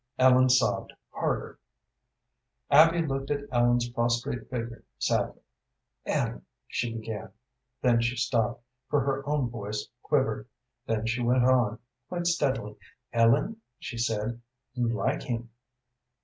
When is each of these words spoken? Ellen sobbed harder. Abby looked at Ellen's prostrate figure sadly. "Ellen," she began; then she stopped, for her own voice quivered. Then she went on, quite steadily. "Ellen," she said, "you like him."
Ellen 0.17 0.49
sobbed 0.49 0.93
harder. 1.11 1.59
Abby 2.71 3.05
looked 3.05 3.29
at 3.29 3.41
Ellen's 3.51 3.87
prostrate 3.89 4.49
figure 4.49 4.83
sadly. 4.97 5.41
"Ellen," 6.07 6.43
she 6.65 6.91
began; 6.91 7.31
then 7.83 8.01
she 8.01 8.15
stopped, 8.15 8.63
for 8.89 9.01
her 9.01 9.23
own 9.29 9.51
voice 9.51 9.87
quivered. 10.01 10.47
Then 10.87 11.05
she 11.05 11.21
went 11.21 11.43
on, 11.45 11.77
quite 12.09 12.25
steadily. 12.25 12.77
"Ellen," 13.13 13.57
she 13.77 13.99
said, 13.99 14.41
"you 14.73 14.87
like 14.87 15.21
him." 15.21 15.51